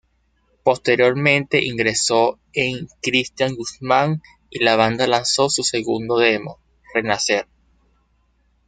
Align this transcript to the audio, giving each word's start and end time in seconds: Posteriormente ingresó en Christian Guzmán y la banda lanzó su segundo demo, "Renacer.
Posteriormente 0.63 1.63
ingresó 1.63 2.39
en 2.53 2.87
Christian 3.03 3.53
Guzmán 3.53 4.23
y 4.49 4.63
la 4.63 4.75
banda 4.75 5.05
lanzó 5.05 5.47
su 5.47 5.61
segundo 5.61 6.17
demo, 6.17 6.57
"Renacer. 6.95 7.45